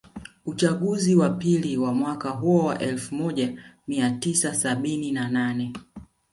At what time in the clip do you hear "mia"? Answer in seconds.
3.87-4.11